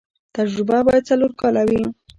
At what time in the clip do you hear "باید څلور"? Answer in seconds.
0.87-1.31